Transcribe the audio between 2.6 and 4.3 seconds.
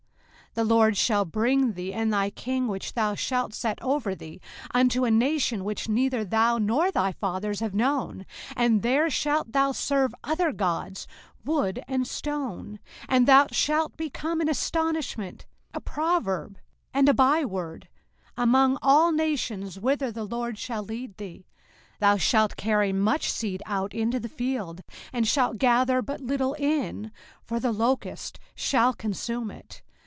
which thou shalt set over